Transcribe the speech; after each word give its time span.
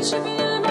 deixa 0.00 0.18
me 0.18 0.30
amar. 0.38 0.69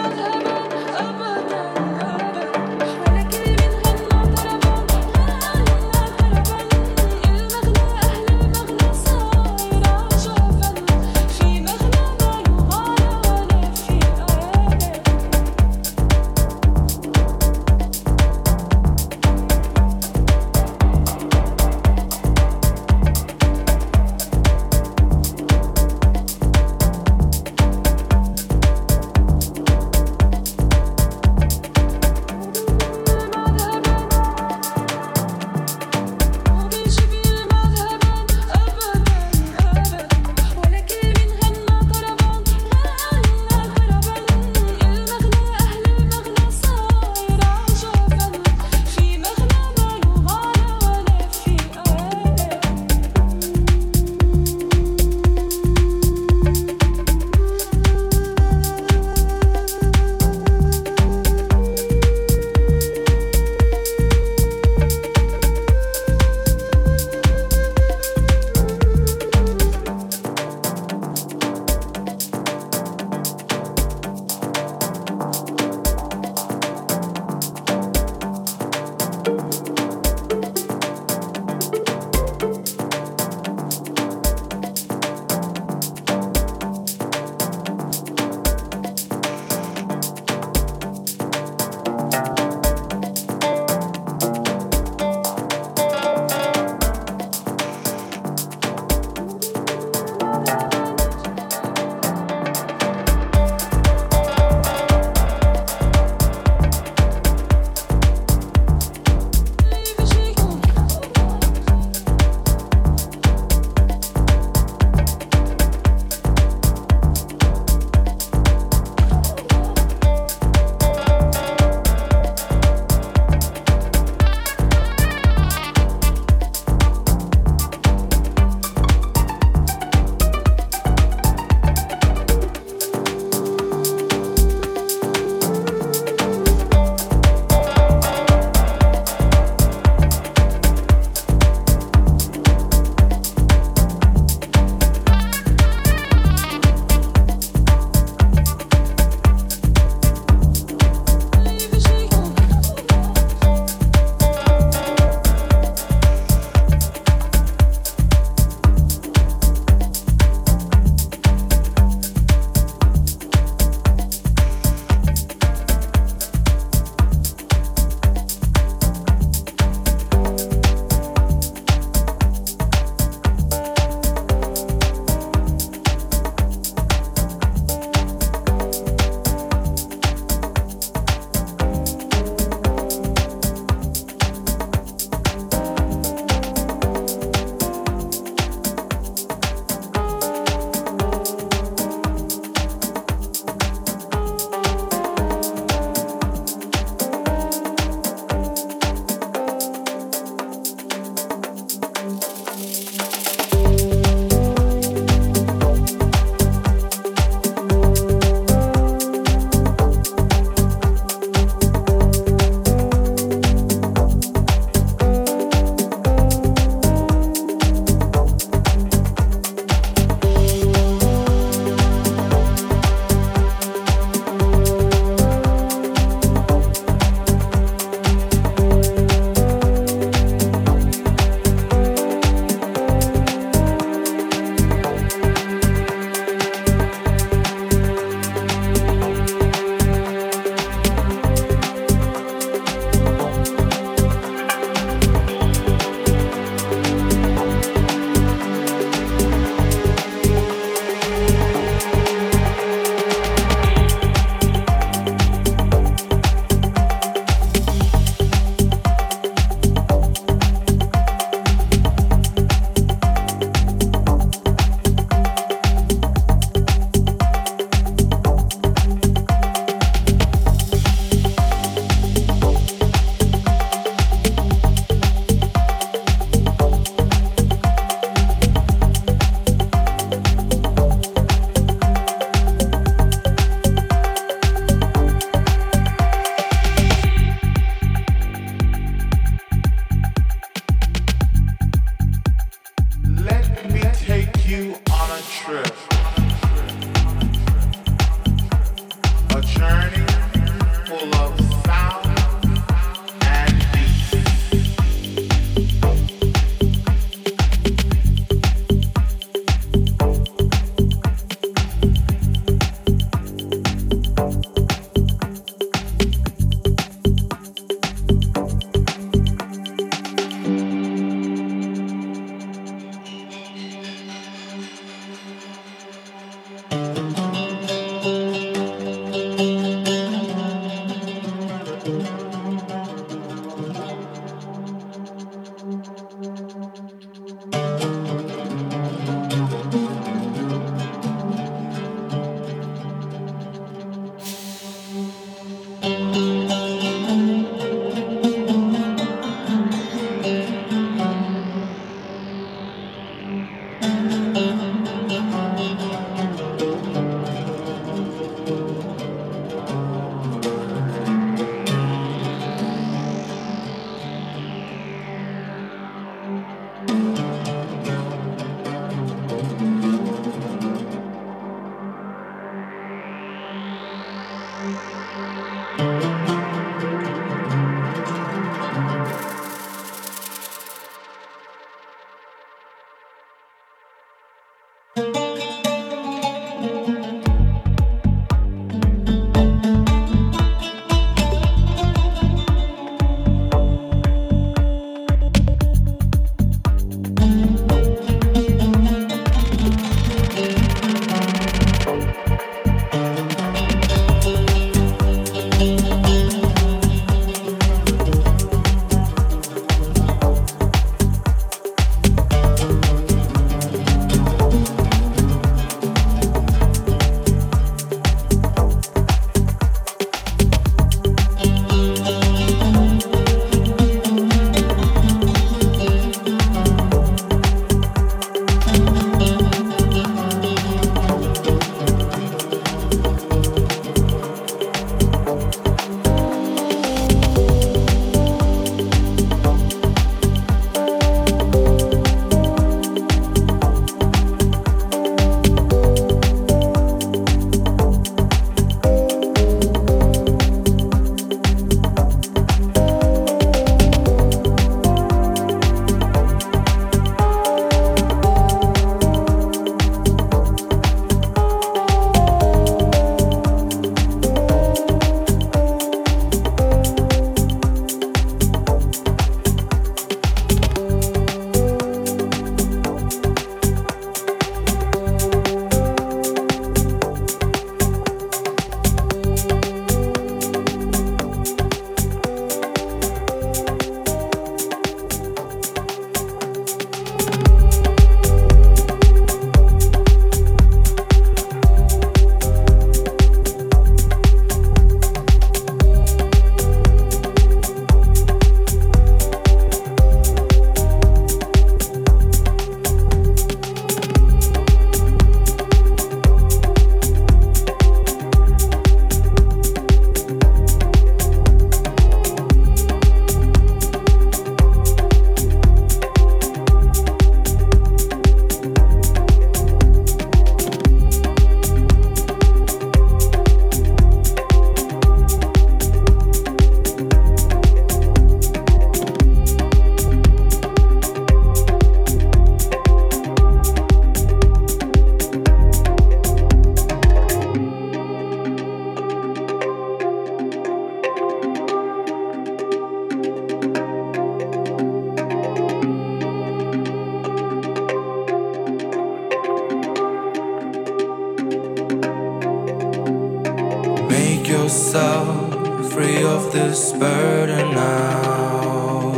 free 556.00 556.24
of 556.24 556.54
this 556.54 556.94
burden 556.94 557.76
now. 557.76 559.12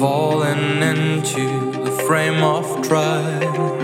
Falling 0.00 0.82
into 0.82 1.70
the 1.84 1.92
frame 2.04 2.42
of 2.42 2.64
trial. 2.88 3.76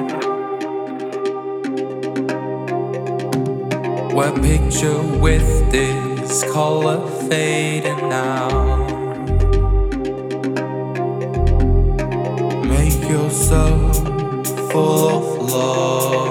Where 4.16 4.33
picture 4.49 5.03
with 5.27 5.71
this 5.71 6.43
color 6.53 6.99
fading 7.29 8.09
now. 8.09 8.49
Make 12.75 13.01
yourself 13.09 13.97
full 14.73 15.09
of 15.16 15.53
love. 15.53 16.30